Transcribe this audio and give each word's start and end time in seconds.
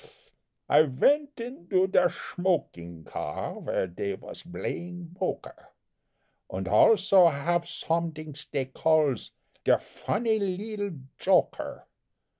I 0.67 0.81
vent 0.81 1.39
indo 1.39 1.85
der 1.85 2.07
shmoking 2.09 3.05
car, 3.05 3.59
Vhere 3.61 3.85
dhey 3.87 4.15
vas 4.19 4.41
blaying 4.41 5.09
boker, 5.13 5.69
Und 6.49 6.67
also 6.67 7.27
haf 7.31 7.67
somedings 7.67 8.47
dhey 8.51 8.65
calls 8.73 9.29
Der 9.67 9.77
funny 9.77 10.39
"leedle 10.39 10.93
joker." 11.19 11.85